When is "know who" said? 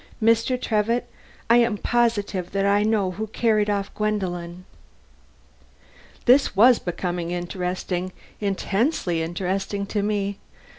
2.81-3.27